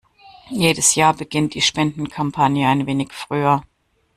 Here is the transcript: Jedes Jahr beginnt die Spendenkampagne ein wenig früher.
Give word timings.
Jedes 0.49 0.95
Jahr 0.95 1.13
beginnt 1.13 1.53
die 1.53 1.61
Spendenkampagne 1.61 2.67
ein 2.67 2.87
wenig 2.87 3.13
früher. 3.13 3.61